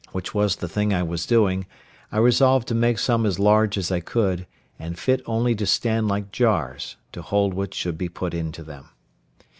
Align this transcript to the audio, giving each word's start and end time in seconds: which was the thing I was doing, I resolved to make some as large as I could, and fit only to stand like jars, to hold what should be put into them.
which 0.13 0.33
was 0.33 0.55
the 0.55 0.67
thing 0.67 0.91
I 0.95 1.03
was 1.03 1.27
doing, 1.27 1.67
I 2.11 2.17
resolved 2.17 2.67
to 2.69 2.73
make 2.73 2.97
some 2.97 3.23
as 3.23 3.37
large 3.37 3.77
as 3.77 3.91
I 3.91 3.99
could, 3.99 4.47
and 4.79 4.97
fit 4.97 5.21
only 5.27 5.53
to 5.53 5.67
stand 5.67 6.07
like 6.07 6.31
jars, 6.31 6.95
to 7.11 7.21
hold 7.21 7.53
what 7.53 7.75
should 7.75 7.99
be 7.99 8.09
put 8.09 8.33
into 8.33 8.63
them. 8.63 8.89